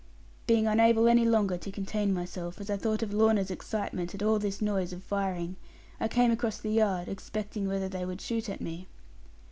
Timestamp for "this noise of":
4.39-5.03